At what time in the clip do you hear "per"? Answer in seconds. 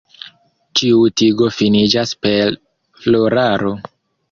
2.25-2.59